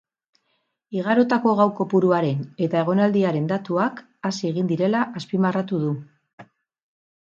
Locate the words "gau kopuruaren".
1.59-2.41